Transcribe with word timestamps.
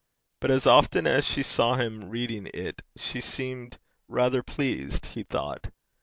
But 0.39 0.49
as 0.49 0.65
often 0.65 1.05
as 1.05 1.25
she 1.27 1.43
saw 1.43 1.75
him 1.75 2.09
reading 2.09 2.49
it, 2.55 2.81
she 2.97 3.21
seemed 3.21 3.77
rather 4.07 4.41
pleased, 4.41 5.05
he 5.05 5.21
thought. 5.21 5.67